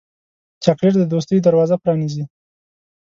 [0.63, 2.23] چاکلېټ د دوستۍ دروازه پرانیزي.